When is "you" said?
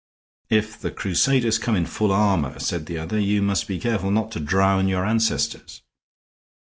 3.19-3.43